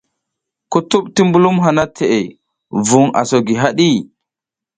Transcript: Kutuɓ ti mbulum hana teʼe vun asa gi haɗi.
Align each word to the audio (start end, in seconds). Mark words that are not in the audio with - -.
Kutuɓ 0.71 1.03
ti 1.13 1.21
mbulum 1.27 1.57
hana 1.65 1.83
teʼe 1.95 2.19
vun 2.87 3.07
asa 3.19 3.37
gi 3.45 3.55
haɗi. 3.61 3.87